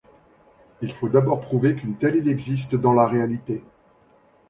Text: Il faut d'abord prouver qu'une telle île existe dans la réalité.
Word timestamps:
Il 0.81 0.93
faut 0.93 1.09
d'abord 1.09 1.41
prouver 1.41 1.75
qu'une 1.75 1.95
telle 1.95 2.15
île 2.15 2.27
existe 2.27 2.73
dans 2.75 2.93
la 2.93 3.07
réalité. 3.07 3.61